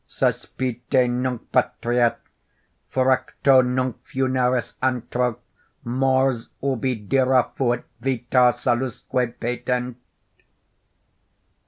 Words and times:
Sospite 0.07 0.81
nunc 1.07 1.51
patria, 1.51 2.17
fracto 2.91 3.61
nunc 3.63 3.97
funeris 4.03 4.73
antro, 4.81 5.37
Mors 5.83 6.49
ubi 6.63 6.95
dira 6.95 7.51
fuit 7.55 7.83
vita 7.99 8.51
salusque 8.51 9.27
patent. 9.39 9.97